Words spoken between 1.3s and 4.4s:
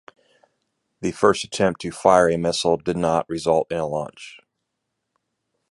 attempt to fire a missile did not result in a launch.